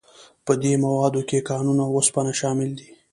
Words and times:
په 0.45 0.53
دې 0.61 0.73
موادو 0.85 1.21
کې 1.29 1.45
کانونه 1.49 1.81
او 1.87 1.91
اوسپنه 1.99 2.31
شامل 2.41 2.69
دي. 2.79 2.89